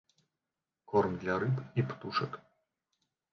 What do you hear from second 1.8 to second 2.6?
і птушак.